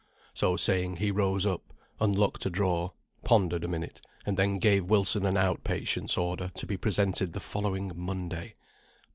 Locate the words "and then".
4.25-4.57